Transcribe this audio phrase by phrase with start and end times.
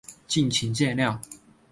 [0.27, 1.19] 敬请见谅